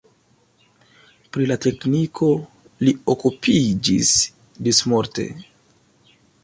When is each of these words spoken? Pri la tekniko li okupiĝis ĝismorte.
Pri 1.35 1.45
la 1.51 1.57
tekniko 1.67 2.31
li 2.87 2.95
okupiĝis 3.15 4.17
ĝismorte. 4.69 5.33